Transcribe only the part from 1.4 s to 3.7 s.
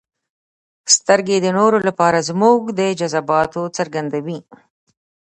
د نورو لپاره زموږ د جذباتو